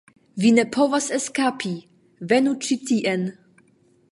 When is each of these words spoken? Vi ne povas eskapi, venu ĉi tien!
Vi 0.43 0.51
ne 0.59 0.63
povas 0.75 1.09
eskapi, 1.17 1.73
venu 2.33 2.57
ĉi 2.65 2.79
tien! 2.89 3.29